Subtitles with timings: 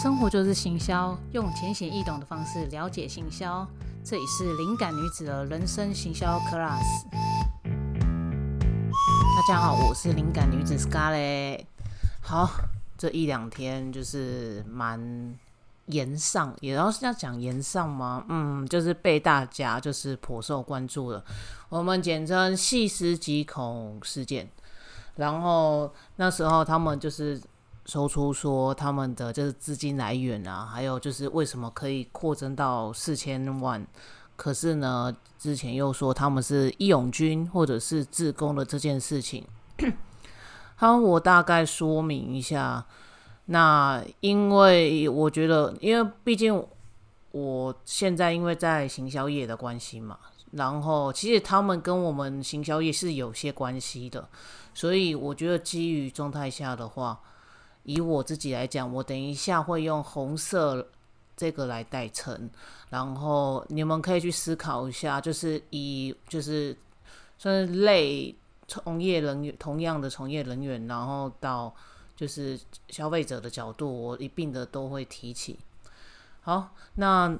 [0.00, 3.66] 生活就是行销，用浅显易懂的方式了解行销。
[4.04, 6.84] 这里是灵感女子的人生行销 class。
[7.64, 11.64] 大家好，我是灵感女子 Scarlett。
[12.20, 12.48] 好，
[12.96, 15.36] 这一两天就是蛮
[15.86, 18.24] 延上，也要是要讲延上吗？
[18.28, 21.24] 嗯，就是被大家就是颇受关注了。
[21.68, 24.48] 我们简称细思极恐事件。
[25.16, 27.42] 然后那时候他们就是。
[27.88, 33.84] 说出说他们的就是资金来源啊，还有就是为什么可以扩增到四千万？
[34.36, 39.42] 可是呢，之前又说他们是义勇军或者是自工的这件事情。
[40.76, 42.84] 好，我大概说明一下。
[43.46, 46.62] 那因为我觉得，因为毕竟
[47.30, 50.18] 我现在因为在行销业的关系嘛，
[50.52, 54.28] 然后其实他们跟我们行销业是有些关系的，
[54.74, 57.18] 所以我觉得基于状态下的话。
[57.84, 60.86] 以我自己来讲，我等一下会用红色
[61.36, 62.50] 这个来代称，
[62.90, 66.76] 然后你们可以去思考一下，就是以就是
[67.38, 68.34] 算是类
[68.66, 71.74] 从业人员同样的从业人员，然后到
[72.16, 72.58] 就是
[72.88, 75.58] 消费者的角度，我一并的都会提起。
[76.40, 77.38] 好，那。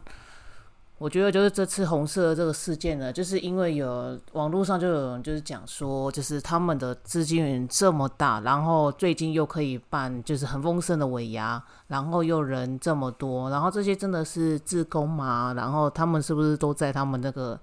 [0.99, 15.55] 我觉得就是这次红色的这个事件呢，就是因为有网络上就有人就是讲说，就是他们的资金源这么大，然后最近又可以办就是很丰盛的尾牙，然后又人这么多，然后这些真的是自工吗？
[15.57, 17.57] 然后他们是不是都在他们那个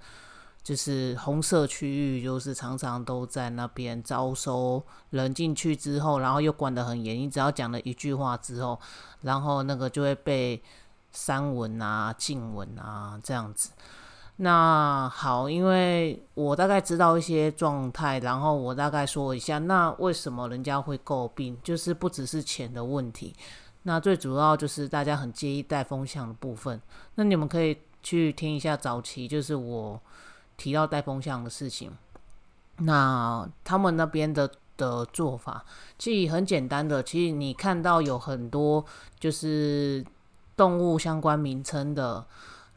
[0.63, 8.79] 就是红色区域，就是常常都在那边招收人进去之后，然后又管得很严，你只要讲了一句话之后，
[9.23, 10.63] 然后那个就会被。
[11.15, 13.71] 三文啊，静文啊，这样子。
[14.37, 21.57] 那好，因为我大概知道一些状态，然后我大概说一下，那为什么人家会诟病？
[21.63, 23.33] 就是不只是钱的问题，
[23.83, 26.81] 那最主要就是大家很介意带风向的部分。
[27.15, 29.97] 那你们可以去听一下早期，就是我
[30.57, 31.89] 提到带风向的事情。
[32.79, 35.63] 那他们那边的的做法，
[35.97, 37.01] 其实很简单的。
[37.01, 38.83] 其实你看到有很多
[39.17, 40.05] 就是。
[40.55, 42.25] 动物相关名称的，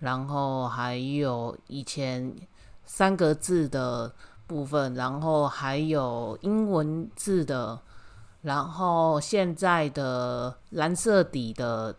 [0.00, 2.34] 然后还有以前
[2.84, 4.12] 三个字的
[4.46, 7.78] 部分，然后还有英文字的，
[8.42, 11.94] 然后现在的蓝色底的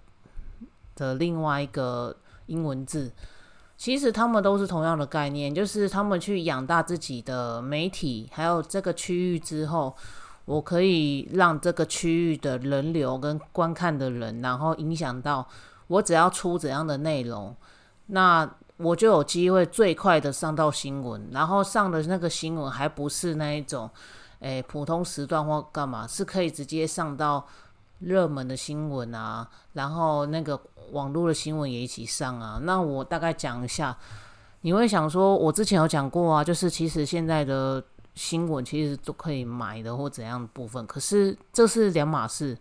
[0.95, 2.15] 的另外一个
[2.47, 3.11] 英文字，
[3.77, 9.95] 其实他们都是同样的概念，就是他们去养大自己的媒体，还有这个区域之后，
[10.49, 15.47] 我可以让这个区域的人流跟观看的人，然后影响到。
[15.85, 17.55] 我只要出怎样的内容，
[18.07, 23.89] 那我就有机会最快的上到新闻，然后上的那个新闻还不是那一种，
[24.39, 27.43] 诶普通时段或干嘛，是可以直接上到
[27.97, 30.59] 热门的新闻啊，然后那个
[30.91, 32.59] 网络的新闻也一起上啊。
[32.63, 33.97] 那我大概讲一下，
[34.61, 37.83] 你会想说，我之前有讲过啊，就是其实现在的
[38.19, 42.57] 新闻其实都可以买的或怎样的部分，可是这是两码事。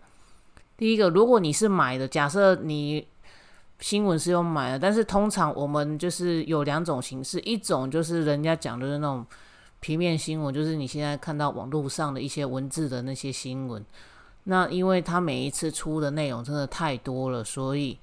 [0.77, 3.07] 第一个，如果你是买的，假设你。
[3.81, 9.25] 新闻是用买的，但是通常我们就是有两种形式，一种就是人家讲的是那种
[9.79, 13.81] 平面新闻，就是你现在看到网络上的一些文字的那些新闻。
[14.43, 17.97] 那因为他每一次出的内容真的太多了，所以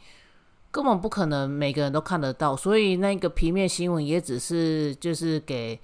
[0.72, 5.78] 根本不可能每个人都看得到，所以那个平面新闻也只是就是给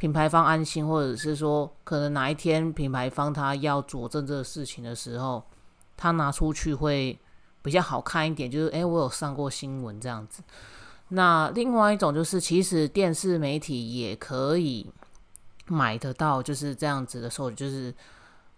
[0.00, 5.44] 品牌方安心，或者是说可能哪一天品牌方他要佐证这个事情的时候，
[5.96, 7.18] 他拿出去会。
[7.62, 10.42] 比较好看一点，就是诶，我有上过新闻这样子。
[11.08, 14.90] 那另外一种就是，其实电视媒体也可以
[15.66, 17.94] 买得到，就是这样子的时候，就是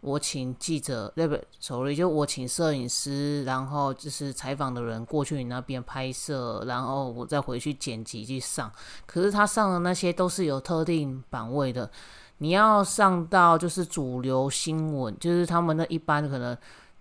[0.02, 8.70] 我请记者，对不？sorry，就我请摄影师，然后就是采访的人过去你那边拍摄，然后我再回去剪辑去上。
[9.06, 11.90] 可是他上的那些都是有特定版位的，
[12.38, 16.54] 你要上到就是主流新闻，就是他们那一般可能。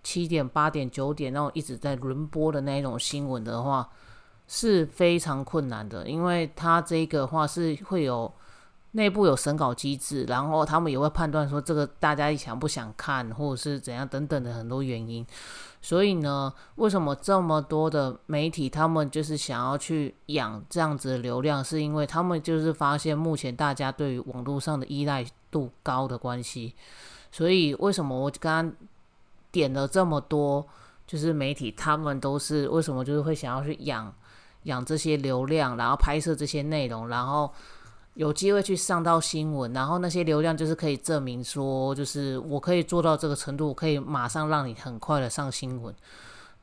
[0.04, 3.88] 七点、八点、九点那种一直在轮播的那一种新闻的话，
[4.48, 8.34] 是非常困难的，因为他这个话是会有
[8.92, 15.26] 内部有审稿机制，然后他们也会判断说这个大家想不想看，或者是怎样等等的很多原因。
[15.82, 26.76] 所以呢，为什么这么多的媒体他们就是想要去养这样子的流量，是因为他们就是发现目前大家对于网络上的依赖度高的关系。
[27.32, 28.76] 所以为什么我刚刚？
[29.52, 30.66] 点了这么多，
[31.06, 34.16] 就是媒体，他们都是为什么就是会想要去养
[34.64, 37.52] 养这些流量，然后拍摄这些内容，然后
[38.16, 45.96] 有机会去上到新闻，然后那些流量就是可以证明说，就是我可以做到这个程度，可以马上让你很快的上新闻。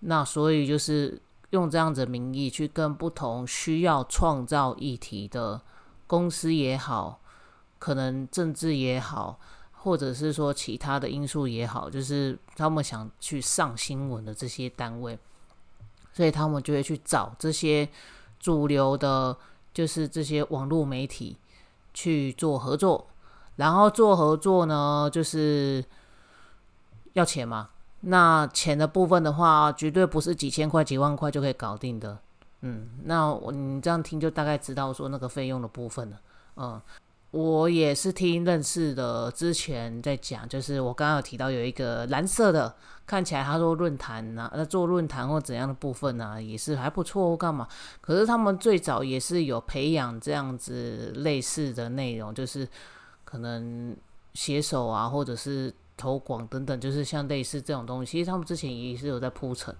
[0.00, 5.60] 那所以就是用这样子名义去跟不同需要创造议题的
[6.06, 7.20] 公司也好，
[7.78, 9.40] 可能政治也好，
[9.72, 15.18] 或者是说其他的因素也好，就是他们想去上新闻的这些单位，
[16.12, 17.88] 所以他们就会去找这些
[18.38, 19.36] 主流的，
[19.78, 21.36] 就是这些网络媒体
[21.94, 23.06] 去做合作，
[23.54, 25.84] 然后做合作呢，就是
[27.12, 27.68] 要钱嘛。
[28.00, 32.18] 那钱的部分的话，绝对不是几千块、几万块就可以搞定的。
[32.62, 36.20] 嗯，那我你这样听就大概知道说那个费用的部分了。
[36.56, 36.82] 嗯，
[37.30, 42.74] 我也是听认识的，之前在讲，就是我刚刚有提到有一个蓝色的，
[43.06, 47.68] 看起来他说论坛呐，那做论坛或怎样的部分呢，也是还不错或干嘛。
[48.00, 52.66] 可是他们最早也是有培养这样子类似的内容，就是
[53.24, 53.96] 可能
[54.34, 55.74] 写手啊，或者是。
[56.00, 59.74] 投广等等，就是像类似这种东西，其实他们之前也是有在铺陈。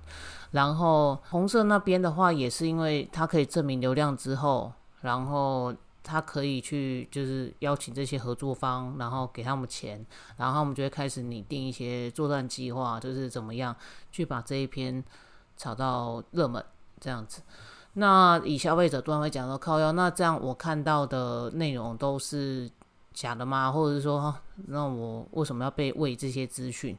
[0.50, 4.72] 然后红色那边的话，也是因为它可以证明流量之后，
[5.02, 5.72] 然后
[6.02, 10.04] 他可以去就是邀请这些合作方，然后给他们钱，
[10.36, 13.74] 然后他们就会开始拟定一些作战计划，就是怎么样
[14.10, 15.02] 去把这一篇
[15.56, 16.64] 炒到热门
[17.00, 17.42] 这样子。
[17.94, 22.70] 那以消费者端会讲说靠腰，那这样我看到的内容都是。
[23.14, 23.72] 假的吗？
[23.72, 24.32] 或者是说，
[24.68, 26.96] 那我为什么要被喂这些资讯？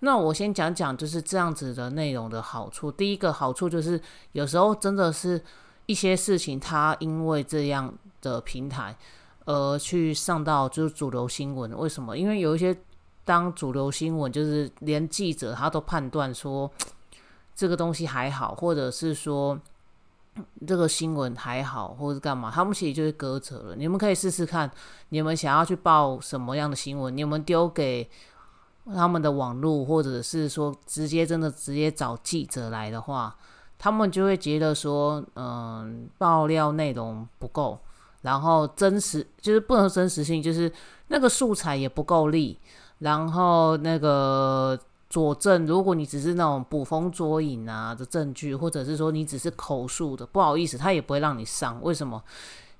[0.00, 2.90] 那我先讲讲就是这样子的内容的好处。
[2.90, 4.00] 第一个好处就是，
[4.32, 5.40] 有时候真的是
[5.86, 8.96] 一些事情，他因为这样的平台
[9.44, 11.76] 而去上到就是主流新闻。
[11.78, 12.16] 为什么？
[12.16, 12.76] 因为有一些
[13.24, 16.70] 当主流新闻，就是连记者他都判断说
[17.54, 19.58] 这个东西还好，或者是说。
[20.66, 22.50] 这个新闻还好，或者是干嘛？
[22.50, 23.76] 他们其实就是割扯了。
[23.76, 24.68] 你们可以试试看，
[25.10, 27.16] 你们想要去报什么样的新闻？
[27.16, 28.10] 你们丢给
[28.86, 33.36] 他们的网络，或者是说直接真的直接找记者来的话，
[33.78, 37.78] 他们就会觉得说，嗯，爆料内容不够，
[38.22, 40.72] 然后真实就是不能真实性，就是
[41.08, 42.58] 那个素材也不够力，
[42.98, 44.78] 然后那个。
[45.10, 51.80] 佐证，如果你只是那种捕风捉影啊的证据，或者是说你只是口述的，不好意思，他也不会让你上。
[51.84, 52.20] 为什么？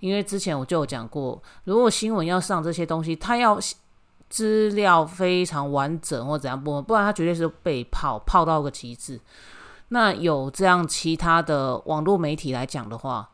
[0.01, 3.57] 因为之前我就有讲过，如果新闻要上这些东西，他要
[4.29, 9.21] 资料非常完整或怎样不，不然他绝对是被泡泡到个极致。
[9.89, 13.31] 那有这样其他的网络媒体来讲的话，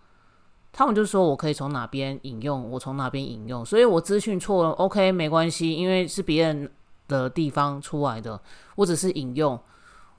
[0.72, 6.70] 他们就说我可以从哪边引用，我从哪边引用，所以我资讯错了，OK，没关系，因为是别人。
[7.10, 8.40] 的地方出来的，
[8.76, 9.58] 我只是引用。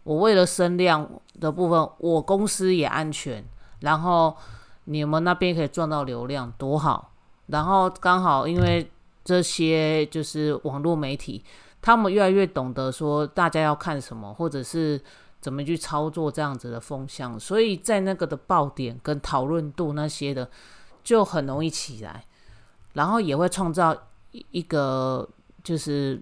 [0.04, 3.42] 我为了声量的部分，我公司也安全，
[3.80, 4.36] 然后
[4.83, 7.13] 你们那边可以赚到流量，多好。
[7.48, 8.92] 然后刚好因为
[9.24, 11.42] 这些就是网络媒体，
[11.81, 15.01] 他们越来越懂得说大家要看什么，或者是
[15.41, 20.49] 怎么去操作这样子的风向，所以在那个的爆点跟讨论度那些的
[21.03, 22.23] 就很容易起来，
[22.93, 23.93] 然后也会创造
[24.51, 25.27] 一个
[25.63, 26.21] 就是。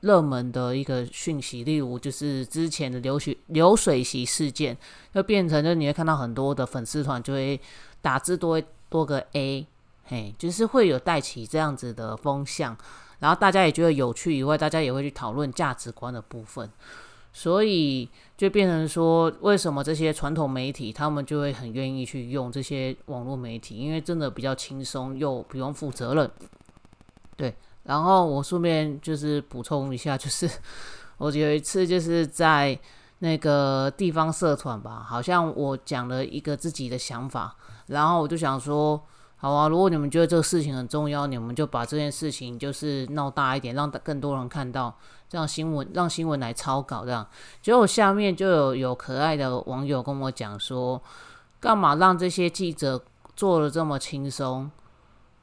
[0.00, 4.76] 热门的一个讯息，例如就是之前的流水流水席事件，
[5.14, 7.58] 就变成就你会看到很多的粉丝团就会
[8.02, 9.66] 打字多多个 A，
[10.04, 12.76] 嘿，就是会有带起这样子的风向，
[13.18, 16.70] 然后大家也觉得有趣以外，大家也会去讨论价值观的部分，
[17.32, 18.06] 所以
[18.44, 26.30] 就变成说，为什么这些传统媒体他们就会很愿意去用这些网络媒体，因为真的比较轻松又不用负责任，
[27.38, 27.54] 对。
[27.84, 30.46] 然后我顺便就是补充一下，就是
[31.16, 32.78] 我有一次就是在
[33.20, 39.02] 那个地方社团吧，好像我讲了一个自己的想法，然后我就想说，
[39.36, 44.94] 好啊，如果你们觉得这个事情很重要，你们就把这件事情就是闹大一点，让更多人看到，
[45.34, 47.26] 让新闻让新闻来抄稿这样。
[47.60, 51.02] 结果下面就有有可爱的网友跟我讲说，
[51.58, 53.02] 干嘛让这些记者
[53.34, 54.70] 做的这么轻松？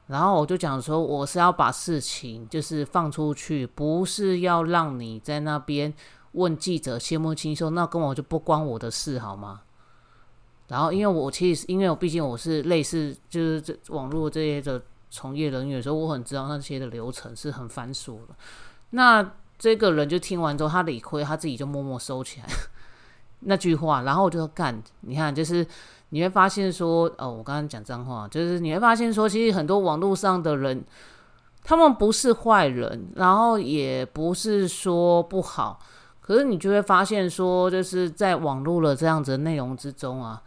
[0.06, 5.92] 然后我就讲说，我是要把事情就是放出去，不是要让你在那边
[6.32, 9.60] 问记者轻不轻松，那根本就不关我的事，好吗？
[10.68, 18.34] 然后因为我其实，因为我毕竟我是类似就是这网络这些的从业人员，所以我很知道那些的流程是很繁琐的。
[18.90, 19.22] 那
[19.62, 22.46] 这个人就听完之后，他理亏，他自己就默默收起来
[23.46, 25.64] 那句话，然后我就说干，你看就是。
[26.14, 30.84] 你会发现说，哦，我刚刚讲脏话，就是你会发现说，其实很多网络上的人，
[31.64, 35.80] 他们不是坏人，然后也不是说不好，
[36.20, 40.42] 可是你就会发现说，就是在网络的这样子的内容之中啊，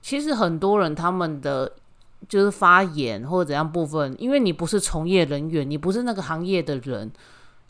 [0.00, 1.72] 其实很多人他们的
[2.28, 7.10] 就是发言或者怎样部分，因为你不是从业人员，你不是那个行业的人，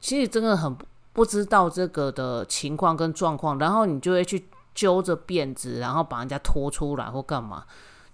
[0.02, 0.76] 其实真的很
[1.14, 4.44] 不知道这个的情况跟状况，然后你就会去。
[4.74, 7.62] 揪着辫子，然后把人家拖出来或干嘛。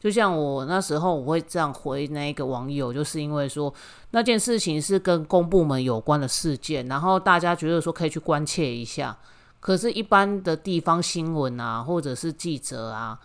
[0.00, 3.72] 就像我那时候，我会这样回那一个网友，就是因为说
[4.10, 9.16] 那件事情是跟公部门有关的事件，然后大家觉得说可以去关切一下。
[9.60, 13.16] 可是，一般的地方新闻啊，或者是记者啊，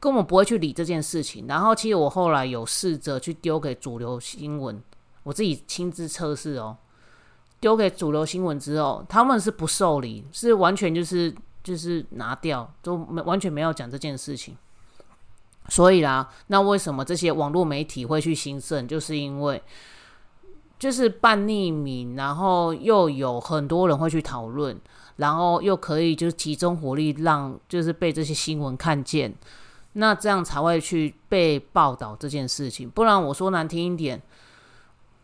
[0.00, 1.46] 根本不会去理这件事情。
[1.46, 4.82] 然后，其实我后来有试着去丢给主流新闻，
[5.22, 6.78] 我自己亲自测试哦。
[7.60, 14.56] 丢给主流新闻之后，他们是不受理，是完全就是就是拿掉，都没完全没有讲这件事情。
[15.68, 18.88] 所以啦，那为什么这些网络媒体会去兴盛？
[18.88, 19.62] 就是因为
[20.78, 24.80] 就是半匿名，然后又有很多人会去讨论，
[25.16, 29.32] 然后又可以就是集中火力让就是被这些新闻看见，
[29.92, 32.88] 那这样才会去被报道这件事情。
[32.88, 34.20] 不然我说难听一点，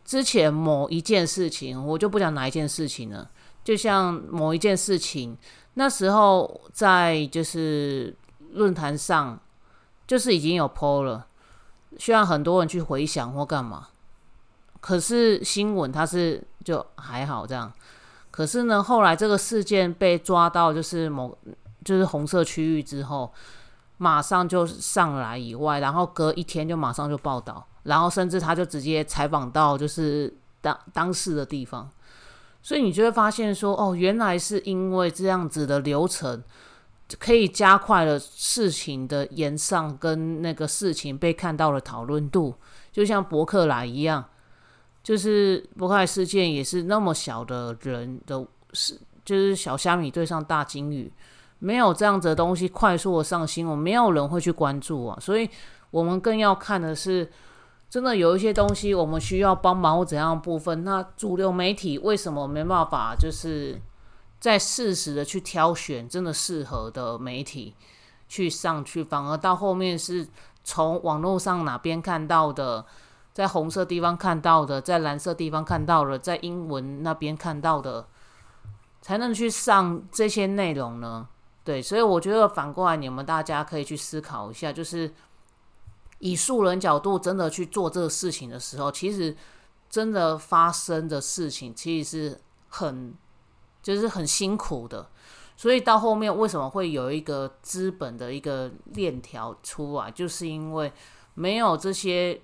[0.07, 3.29] 之前某一件事情，我就不讲哪一件事情了。
[3.63, 5.37] 就像某一件事情，
[5.75, 8.15] 那时候在就是
[8.53, 9.39] 论坛上。
[10.07, 11.27] 就是已经有 PO 了，
[11.97, 13.89] 需要很多人去回想或干嘛。
[14.79, 17.69] 可是新闻它是就还好这样。
[18.31, 21.37] 可是呢，后来这个事件被抓到，就是某
[21.83, 23.29] 就是红色区域之后，
[23.97, 31.89] 马上就上来以外，然后隔一天就马上就报道，然后甚至他就直接采访到就是当当事的地方。
[32.61, 36.43] 所以你就会发现说，哦，原来是因为这样子的流程。
[37.17, 42.53] 可以加快了事情的延上，跟那个事情被看到的讨论度，
[42.91, 44.21] 就像博克莱一样，
[45.01, 51.09] 就是博克莱事件也是那么小的人的事，就是小虾米对上大金鱼，
[51.59, 55.49] 没有这样子的东西快速的上新闻，没有人会去关注啊，所以
[55.91, 57.31] 我们更要看的是，
[57.89, 63.81] 真的有一些东西我们需要帮忙或怎样的部分，那主流媒体为什么没办法就是？
[64.39, 67.73] 在适时的去挑选真的适合的媒体
[68.29, 70.27] 去上去，反而到后面是
[70.63, 72.85] 从网络上哪边看到的，
[73.33, 78.05] 在红色地方看到的，在蓝色地方看到了，在英文那边看到的，
[79.01, 81.27] 才能去上这些内容呢？
[81.63, 85.11] 对，所以我觉得反过来，你们大家可以去思考一下，就是
[86.19, 89.35] 以素人角度真的去做这个事情的时候，其实
[89.89, 93.13] 真的发生的事情其实是很。
[93.79, 95.09] 就是很辛苦的，
[95.55, 100.91] 所以到后面为什么会有一个资本的一个链条出来，就是因为
[101.35, 102.41] 没有这些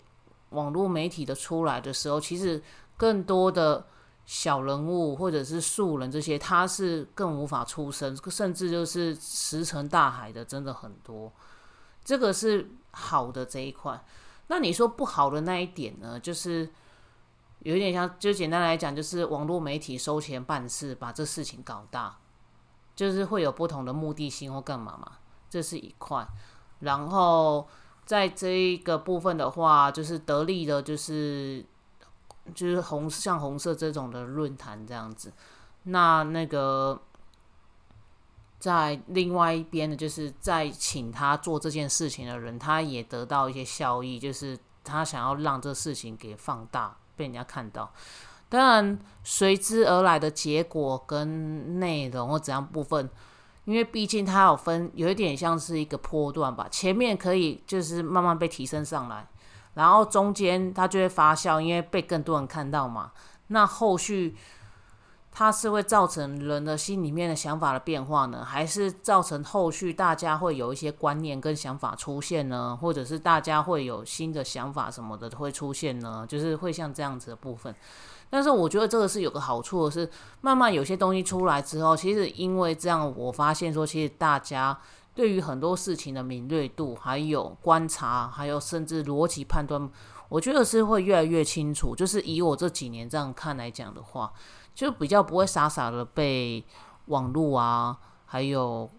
[0.51, 2.63] 网络媒体的出来的时候，其实
[2.95, 3.85] 更多的
[4.25, 11.29] 小人物或者是素人这些，他是更无法出声，甚至就是石沉大海的，真的很多。
[12.05, 14.03] 这个是好的这一块。
[14.47, 16.19] 那你说不好的那一点呢？
[16.19, 16.71] 就是。
[17.59, 22.17] 有一点像，就简单来讲，就是网络媒体收钱办事，把这事情搞大，
[22.93, 25.13] 就是会有不同的目的性或干嘛嘛，
[25.49, 26.27] 这是一块。
[26.81, 27.65] 然后
[28.03, 31.65] 在这一个部分的话，就是得利的，就是
[32.53, 35.31] 就是红像红色这种的论坛这样子。
[35.83, 37.01] 那那个
[38.63, 46.95] 在另外一边的，就是在请他做这件事情的人，他也得到一些效益，就是他想要让这事情给放大。
[47.15, 47.93] 被人家看到，
[48.49, 53.07] 当然随之而来的结果跟内容或怎样部分，
[53.65, 56.67] 因为毕竟它有分，有一点像是一个波段吧。
[56.71, 59.27] 前面可以就是慢慢被提升上来，
[59.75, 63.11] 然后中间它就会发酵，因为被更多人看到嘛。
[63.47, 64.35] 那后续
[65.35, 72.77] 它是会造成人的心里面的想法的变化呢，还是造成后续大家会有一些观念跟想法出现呢？
[72.79, 76.23] 或者是大家会有新的想法什么的会出现呢？
[76.29, 77.75] 就是会像这样子的部分。
[78.29, 80.07] 但是我觉得这个是有个好处是，
[80.41, 84.79] 慢慢有些东西出来之后，其实因为这样，我发现说，其实大家
[85.15, 89.89] 对于很多事情的敏锐度，还有观察，还有甚至逻辑判断，
[90.29, 91.95] 我觉得是会越来越清楚。
[91.95, 94.31] 就是以我这几年这样看来讲的话。
[94.73, 96.63] 就比较不会傻傻的被
[97.05, 98.89] 网络啊，还有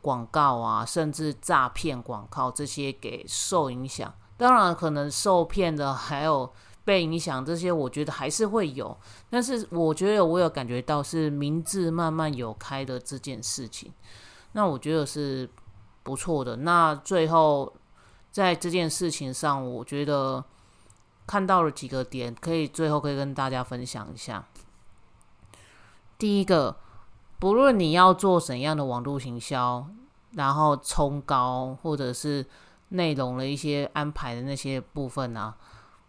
[0.00, 4.12] 广告啊，甚至诈骗广告这些给受影响。
[4.36, 6.52] 当然，可能受骗的还有
[6.84, 8.96] 被影响这些，我觉得还是会有。
[9.30, 13.92] 但是，我觉得我有感觉到是明智慢慢有开的这件事情，
[14.52, 15.48] 那我觉得是
[16.02, 16.56] 不错的。
[16.56, 17.72] 那最后
[18.30, 20.44] 在这件事情上，我觉得
[21.26, 24.44] 看到了几个点，可以最后可以跟大家分享一下。
[26.18, 26.76] 第一个，
[27.38, 29.86] 不论你要做怎样的网络行销，
[30.32, 32.46] 然后冲高或者是
[32.88, 35.56] 内容的一些安排的那些部分啊，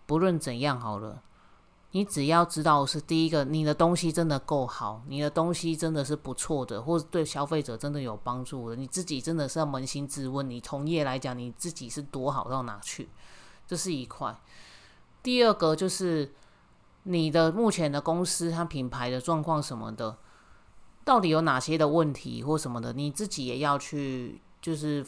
[0.05, 1.21] 不论怎样好了，
[1.91, 13.09] 你只要知道是第一个，你的东西真的够好，你的东西真的是不错的，或者对消费者真的有帮助的，你自己真的是要扪心自问，你从业来讲，你自己是多好到哪去？
[13.67, 14.35] 这是一块。
[15.23, 16.33] 第二个就是
[17.07, 20.17] 你的目前的公司它品牌的状况什么的，
[21.03, 25.05] 到底有哪些的问题或什么的，你自己也要去，就是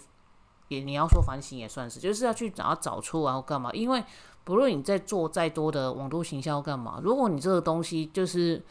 [0.68, 3.72] 也你要说反省也算是，就是要去找找出然后干嘛？
[3.74, 4.04] 因为
[4.44, 8.64] 不论你在做再多的网络行销干嘛，如果你这个东西就是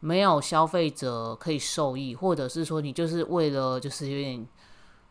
[0.00, 4.48] 没有消费者可以受益，或者是说你就是为了就是有点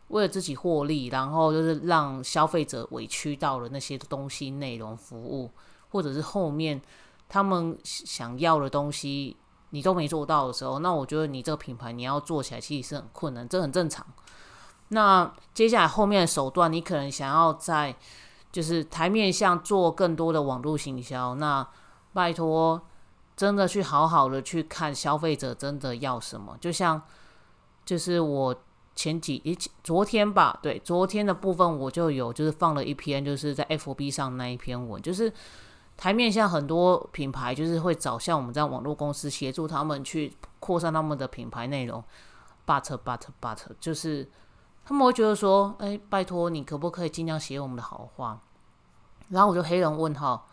[0.08, 5.50] 为了自己获利，然后就是让消费者委屈到了那些东西内容服务，
[5.90, 6.82] 或者是后面
[7.30, 9.36] 他们想要的东西
[9.70, 14.04] 你都没做到的时候，那我觉得你这个品牌你要做起来其实是很困难，这很正常。
[14.88, 17.96] 那接下来后面的手段，你可能想要在。
[18.52, 21.64] 就是台面上做更多的网络行销，那
[22.12, 22.82] 拜托，
[23.36, 26.58] 真的去好好的去看消费者真的要什么。
[26.60, 27.00] 就像，
[27.84, 28.52] 就是我
[28.96, 35.32] 前几一昨天吧，对，昨天的部分我就有就是放了一篇，就是在 FB 上那一篇文，就是
[36.00, 42.02] 台面下很多品牌就是会找像我们这样网络公司协助他们去扩散他们的品牌内容
[42.66, 44.26] ，but but but 就是。
[44.82, 48.40] 他们会觉得说：“哎，拜托你可不可以尽量写我们的好话？”
[49.28, 50.48] 然后我就黑人问号。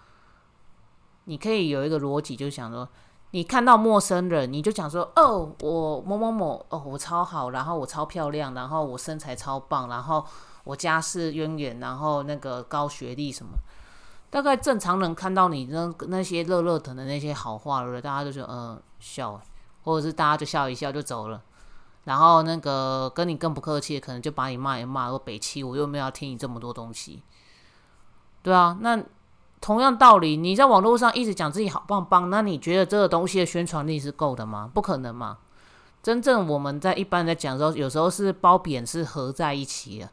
[1.24, 2.88] 你可以有一个逻辑，就想说，
[3.32, 10.24] 你看到陌生人，你就讲说：“哦，我某某某，哦，我超好，然后我超漂亮，然后我身材超棒，然后
[10.66, 13.54] 我家世渊源，然后那个高学历什么。”
[14.29, 19.39] 大概正常人看到你那那些热热腾的那些好话了，大家就说：“嗯，笑。”
[19.84, 21.41] 或者是大家就笑一笑就走了。
[22.03, 27.24] 然后那个跟你更不客气，可能就把你骂一骂，说北七，我又没有要听你这么多东西，
[28.41, 28.77] 对啊。
[28.81, 29.01] 那
[29.62, 34.69] 同样道理，你在网络上一直讲自己好棒棒，那你觉得这个东西的宣传力是够的吗？
[34.74, 35.38] 不可能嘛。
[36.03, 40.10] 真正我们在一般在讲的时候，有时候是褒贬是合在一起的，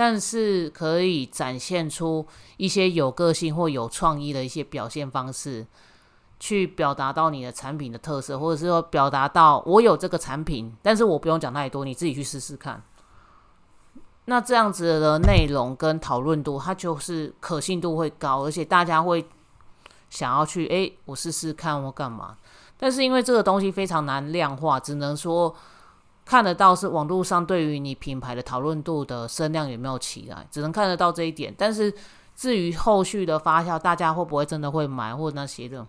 [0.00, 5.66] 但是可以展现出一些有个性或有创意的一些表现方式。
[6.42, 12.82] 去表达到你的产品的特色，或者是说表达到我有这个产品，但是我不用讲太多，你自己去试试看。
[14.24, 19.28] 那这样子的内容跟讨论度，它就是可信度会高，而且大家会
[20.08, 22.38] 想要去诶，我试试看或干嘛。
[22.78, 25.54] 但是因为这个东西非常难量化，只能说
[26.30, 31.52] 看得到是网络上对于你品牌的讨论度的声量有没有起来，只能看得到这一点。
[31.58, 31.92] 但是
[32.36, 35.84] 至于后续的发酵，大家会不会真的会买或者那些的？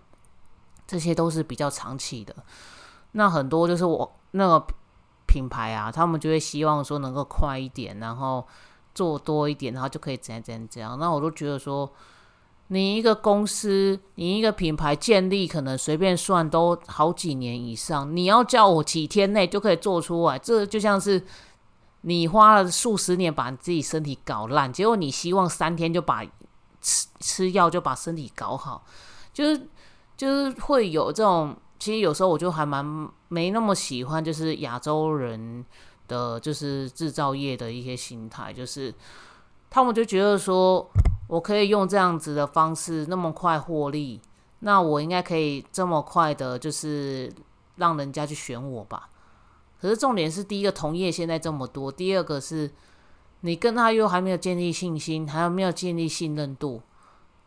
[0.84, 2.34] 这些都是比较长期的，
[3.12, 4.66] 那很多就是我那个
[5.28, 8.44] 品牌啊，他们就会希望说能够快一点，然后
[8.96, 10.98] 做多一点，然后就可以怎样怎样怎样。
[10.98, 11.88] 那我都觉得说，
[12.72, 18.16] 你一个公司，你一个品牌建立，可能随便算都好几年以上。
[18.16, 21.22] 你要叫我几天内就可以做出来，这就像是
[22.00, 26.24] 你花了数十年把自己身体搞烂，结果你希望三天就把
[26.80, 28.84] 吃吃药就把身体搞好，
[29.32, 29.68] 就是。
[30.14, 32.84] 就是会有这种，其实有时候我就还蛮
[33.26, 35.64] 没那么喜欢，就是亚洲人
[36.06, 38.94] 的就是制造业的一些心态，就是
[39.72, 40.86] 他们就觉得说
[41.28, 44.20] 我可以用这样子的方式那么快获利，
[44.58, 47.32] 那我应该可以这么快的，就是
[47.76, 49.08] 让人家去选我吧。
[49.80, 52.70] 可是重点是，第一个同业现在这么多，第二个是
[53.40, 56.82] 你跟他又还没有建立信心，还有没有建立信任度，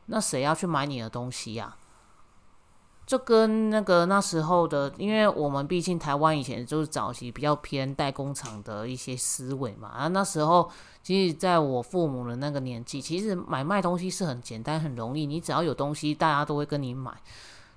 [0.08, 1.78] 那谁要去买你的东西呀？
[3.06, 10.68] 就跟那个那时候的，因为我们毕竟台湾以前就是早期比较偏代工厂的一些思维嘛，啊，那时候
[11.04, 17.14] 其实在我父母的那个年纪，其实买卖东西是很简单很容易，你只要有东西，大家都会跟你买。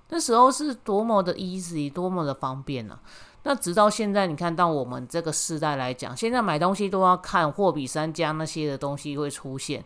[0.09, 2.97] 那时候是多么的 easy，多么的方便呢？
[3.43, 9.85] 那直到现在，你看到我们这个时代来讲，现在买东西都要看货比三家那些的东西会出现，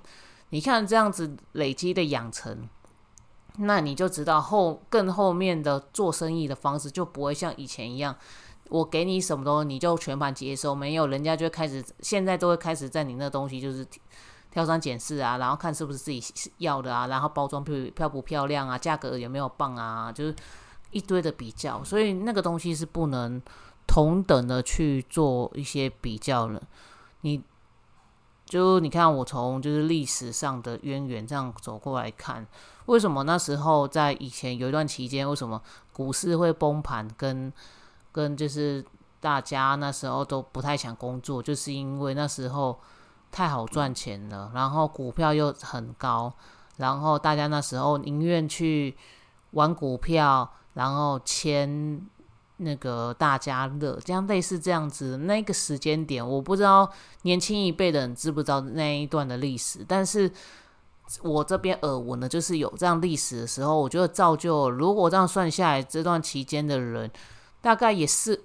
[0.52, 2.70] 你看这样子累积的养成。
[3.58, 8.16] 那你就知道后更后面的做生意的方式就不会像以前一样，
[8.70, 13.86] 我给你什么东西你就全盘接收，没有人家就开始现在都会开始在你那东西就是
[14.52, 16.24] 挑三拣四啊，然后看是不是自己
[16.58, 20.36] 要的啊，然后包装漂漂不漂亮啊，价格有没有棒啊，就是
[20.92, 23.42] 一堆的比较，所以那个东西是不能
[23.86, 26.62] 同等的去做一些比较了，
[27.22, 27.42] 你。
[28.54, 32.46] 就你看，我从就是历史上的渊源这样走过来看，
[32.86, 35.60] 为什么那时候在以前有一段期间，为什么
[35.92, 37.52] 股市会崩盘，跟
[38.12, 38.86] 跟就是
[39.20, 42.80] 大家那时候都不太想工作，就是因为那时候
[43.32, 46.32] 太好赚钱了，然后股票又很高，
[46.78, 48.96] 然后大家那时候宁愿去
[49.54, 52.00] 玩股票，然后签
[52.64, 56.92] 那个大家乐，这样类似这样子那个时间点，我不知道
[57.24, 60.32] 年轻一辈的人知不知道那一段的历史，但是
[61.22, 67.12] 我这边耳闻呢，就是有这样历史的时候，我觉得造就，如果这样算下来，这段期间的人
[67.62, 68.42] 大概也是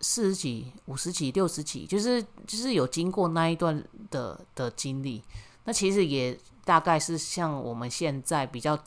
[0.00, 5.22] 四十几、五十几、六十几，就是就是有经过那一段的的经历，
[5.64, 8.78] 那其实也大概是像我们现在比较。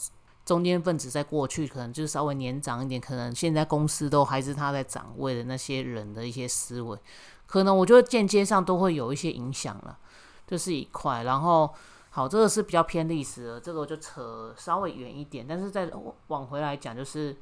[0.50, 6.98] 中间分子在过去可能就是稍微年长一点，可能现在公司都还是他在掌位的那些人的一些思维，
[7.46, 10.00] 可能我觉得间接上都会有一些影响了，
[10.48, 11.22] 这是一块。
[11.22, 11.72] 然后
[12.10, 15.46] 好，这个是比较偏历史的，这个就扯稍微远一点。
[15.48, 15.88] 但是再
[16.30, 17.38] 往回来讲，就是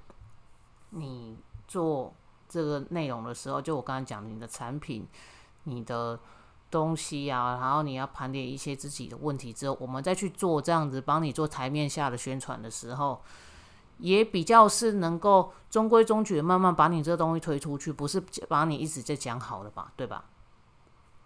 [0.89, 2.13] 你做
[2.49, 5.07] 这个内容的时候，就我刚刚讲你的产品，
[5.63, 6.19] 你的。
[6.69, 13.21] 东西啊，然后你要盘点一些自己的问题之后，我们再去做这样子帮你做台面下的宣传的时候，
[13.99, 20.25] 也比较是能够中规中矩慢慢把你这东西推出去，不是把你一直在讲好的吧，对吧？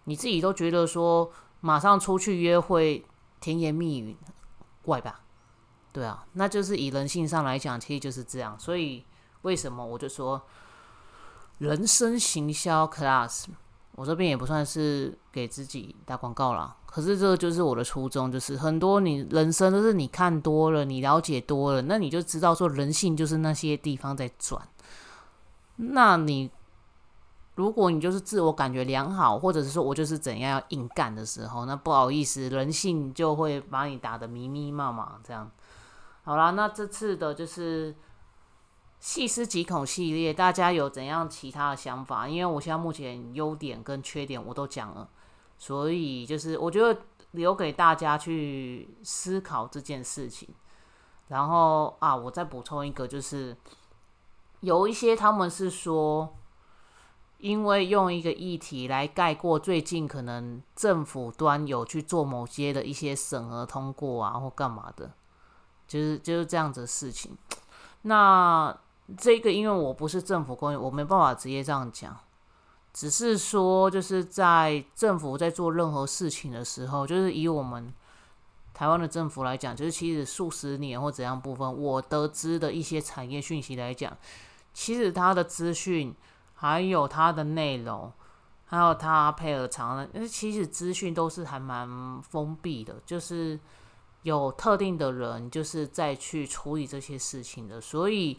[0.05, 3.05] 你自己都觉得说马上出去约会
[3.39, 4.17] 甜言蜜语
[4.81, 5.21] 怪吧？
[5.91, 8.57] 对啊，那就是以人性上来讲，其实就是这样。
[8.59, 9.05] 所以
[9.41, 10.41] 为什么我就说
[11.57, 13.45] 人生行销 class？
[13.95, 24.61] 我这边也不算是给自己打广告啦，可是这就是我的初衷，就是很多你人生都是你看多了，你了解多了，那你就知道说人性就是那些地方在转。
[25.75, 26.49] 那你
[27.55, 35.51] 如果你就是自我感觉良好，或者是说我就是怎样要硬干的时候，那不好意思，人性就会把你打得迷迷茫茫这样。
[36.23, 37.93] 好啦，那这次的就是。
[39.01, 42.27] 细思极恐系列，大家有怎样其他的想法？
[42.27, 45.09] 因为我现在目前优点跟缺点我都讲了，
[45.57, 50.47] 所以就是我觉得留给大家去思考这件事情。
[51.29, 53.57] 然后啊，我再补充一个，就是
[54.59, 56.37] 有一些他们是说，
[57.39, 65.11] 因为用一个议题来概括最近可能政府端有去做某些的一些审核通过啊，或干嘛的，
[65.87, 67.35] 就是就是这样子的事情。
[68.03, 68.75] 那
[69.17, 72.17] 这个因为我不是政府官员，我没办法直接这样讲。
[72.93, 77.93] 只是说，就是在政府在做任何事情的时候，就是以我们
[78.73, 84.17] 台湾的政府来讲，就是其实数十年或怎样部分，我得知的一些产业讯息来讲，
[84.73, 86.13] 其实它的资讯
[86.53, 88.11] 还有它的内容，
[88.65, 93.57] 还有它配合长的，其实资讯都是还蛮封闭的，就是
[94.23, 98.37] 有特定的人就是在去处理这些事情的，所以。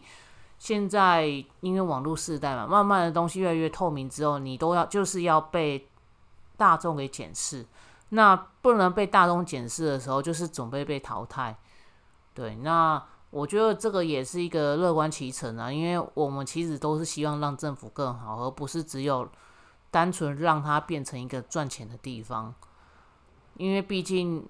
[0.63, 1.25] 现在
[1.59, 5.89] 因为网络时代嘛，慢慢的东西越来越透明之后，你都要就是要被
[6.55, 7.65] 大众给检视。
[8.11, 11.53] 那不能被大众检视的时候，就是准备被淘汰。
[12.33, 19.27] 对，那我觉得这个也是一个乐观其成啊，因为我们其实都是希望让政府更好，而不是只有
[19.91, 22.55] 单纯让它变成一个赚钱的地方。
[23.57, 24.47] 因为毕竟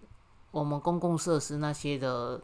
[0.52, 2.40] 我们公共设施那些的。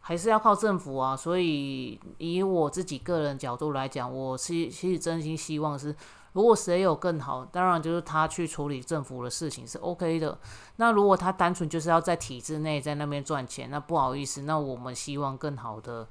[0.00, 5.94] 还是要靠政府啊，所以以我自己个人角度来讲，我是其实真心希望是，
[6.32, 10.38] 如果谁有更好，当然就是他去处理政府的事情是 OK 的。
[10.76, 16.08] 那如果他单纯就是要在体制内在那边赚钱，那不好意思，那我们希望更好的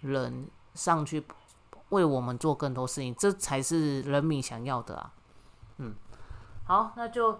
[0.00, 1.22] 人上去
[1.90, 5.12] 为我们做更多事情，这才是人民想要的啊。
[5.78, 5.94] 嗯，
[6.66, 7.38] 好，那就。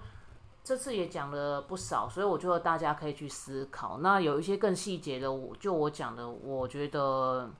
[0.65, 3.99] 这次也讲了不少，所以我觉得大家可以去思考。
[3.99, 7.51] 那有一些更细节的，我就我讲的，我觉得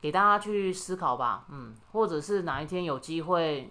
[0.00, 1.46] 给大家去思考吧。
[1.50, 3.70] 嗯，或者是哪一天有机会，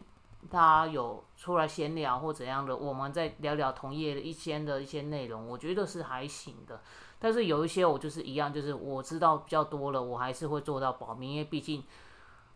[0.50, 6.80] 大家有出来闲聊或怎样的，我们再聊聊同业的一些的一些内容，我觉得是还行的。
[7.20, 11.84] 但是有一些我就是一样，就是我知道比较多了，我还是会做到保密，因为毕竟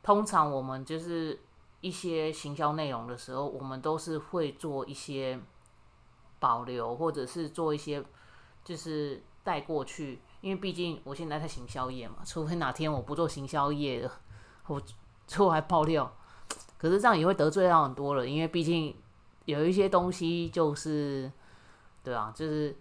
[0.02, 1.38] 通常我们就是
[1.82, 5.38] 一些行销内容的时候，我们都是会做一些。
[6.40, 8.04] 保留或者是做一些，
[8.64, 14.12] 就是带过去，因为毕竟我现在在行销业嘛，除非哪天我不做行销业了，
[14.68, 14.82] 我
[15.28, 16.16] 出来爆料，
[16.78, 18.96] 可是这样也会得罪到很多人，因为毕竟
[19.46, 21.32] 有一些东西就是，
[22.04, 22.76] 对啊，就是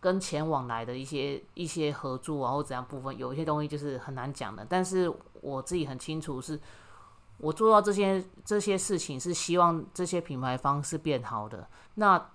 [0.00, 4.66] 跟钱往来的一些一些合作啊或怎样部分，有一些东西就是很难讲的。
[4.68, 6.58] 但是我自己很清楚，是
[7.38, 11.68] 我做到这些这些事情，是希望这些品牌方是变好的。
[11.94, 12.30] 那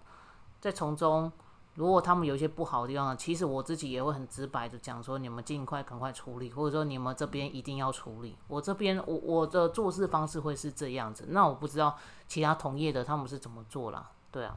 [0.62, 1.30] 在从中，
[1.76, 8.38] 如果他们有一些不好的地方，其实我自己也会很直白的讲说，你们尽快赶快处理，或者说你们这边一定要处理。
[8.48, 11.98] 我这边我我的做事方式会是这样子，那我不知道
[12.28, 14.12] 其他同业的他们是怎么做啦。
[14.30, 14.56] 对啊，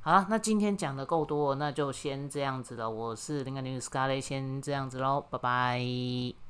[0.00, 2.88] 好了，那今天讲的够多，那就先这样子了。
[2.88, 6.47] 我是灵感女 Scarlett，先这样子喽，拜拜。